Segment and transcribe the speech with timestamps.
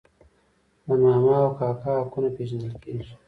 [0.87, 3.13] د ماما او کاکا حقونه پیژندل کیږي.